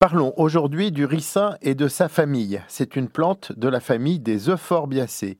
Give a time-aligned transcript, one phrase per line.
[0.00, 2.62] Parlons aujourd'hui du ricin et de sa famille.
[2.68, 5.36] C'est une plante de la famille des Euphorbiacées.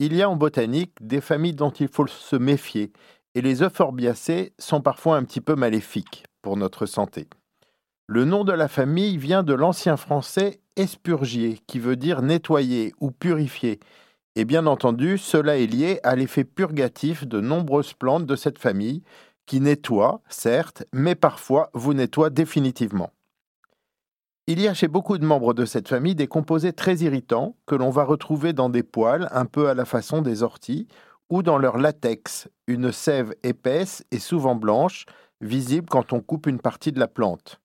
[0.00, 2.92] Il y a en botanique des familles dont il faut se méfier,
[3.36, 7.28] et les Euphorbiacées sont parfois un petit peu maléfiques pour notre santé.
[8.08, 13.12] Le nom de la famille vient de l'ancien français espurgier, qui veut dire nettoyer ou
[13.12, 13.78] purifier.
[14.34, 19.04] Et bien entendu, cela est lié à l'effet purgatif de nombreuses plantes de cette famille,
[19.46, 23.12] qui nettoient, certes, mais parfois vous nettoient définitivement.
[24.52, 27.74] Il y a chez beaucoup de membres de cette famille des composés très irritants que
[27.74, 30.88] l'on va retrouver dans des poils un peu à la façon des orties
[31.30, 35.06] ou dans leur latex, une sève épaisse et souvent blanche,
[35.40, 37.62] visible quand on coupe une partie de la plante.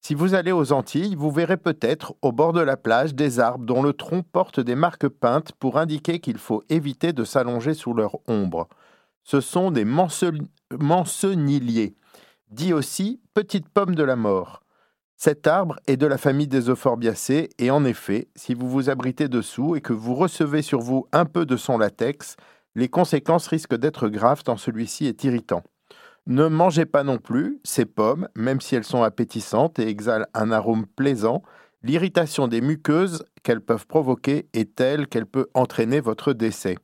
[0.00, 3.66] Si vous allez aux Antilles, vous verrez peut-être au bord de la plage des arbres
[3.66, 7.92] dont le tronc porte des marques peintes pour indiquer qu'il faut éviter de s'allonger sous
[7.92, 8.70] leur ombre.
[9.22, 11.94] Ce sont des manceniliers,
[12.48, 14.62] dit aussi petites pommes de la mort.
[15.22, 19.28] Cet arbre est de la famille des euphorbiacées et en effet, si vous vous abritez
[19.28, 22.36] dessous et que vous recevez sur vous un peu de son latex,
[22.74, 25.62] les conséquences risquent d'être graves tant celui-ci est irritant.
[26.26, 30.50] Ne mangez pas non plus ces pommes, même si elles sont appétissantes et exhalent un
[30.50, 31.42] arôme plaisant.
[31.82, 36.78] L'irritation des muqueuses qu'elles peuvent provoquer est telle qu'elle peut entraîner votre décès.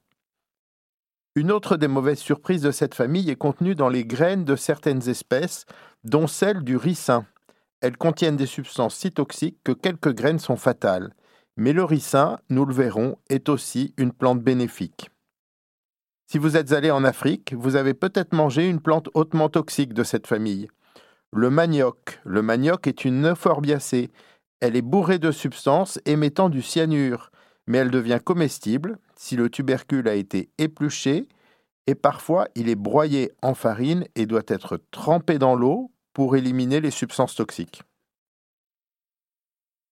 [1.36, 5.08] Une autre des mauvaises surprises de cette famille est contenue dans les graines de certaines
[5.08, 5.64] espèces,
[6.04, 7.24] dont celle du ricin.
[7.80, 11.14] Elles contiennent des substances si toxiques que quelques graines sont fatales.
[11.56, 15.10] Mais le ricin, nous le verrons, est aussi une plante bénéfique.
[16.26, 20.02] Si vous êtes allé en Afrique, vous avez peut-être mangé une plante hautement toxique de
[20.02, 20.68] cette famille.
[21.32, 22.20] Le manioc.
[22.24, 24.10] Le manioc est une euphorbiacée.
[24.60, 27.30] Elle est bourrée de substances émettant du cyanure,
[27.66, 31.28] mais elle devient comestible si le tubercule a été épluché
[31.86, 36.80] et parfois il est broyé en farine et doit être trempé dans l'eau pour éliminer
[36.80, 37.82] les substances toxiques.